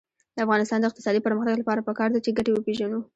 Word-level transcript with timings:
د 0.35 0.37
افغانستان 0.45 0.79
د 0.79 0.85
اقتصادي 0.87 1.19
پرمختګ 1.27 1.55
لپاره 1.59 1.85
پکار 1.87 2.09
ده 2.11 2.19
چې 2.25 2.35
ګټې 2.37 2.51
وپېژنو. 2.53 2.99